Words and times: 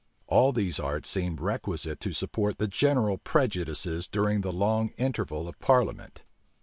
All 0.25 0.51
these 0.51 0.79
arts 0.79 1.09
seemed 1.09 1.39
requisite 1.39 1.99
to 1.99 2.11
support 2.11 2.57
the 2.57 2.67
general 2.67 3.19
prejudices 3.19 4.07
during 4.07 4.41
the 4.41 4.51
long 4.51 4.89
interval 4.97 5.47
of 5.47 5.59
parliament. 5.59 6.23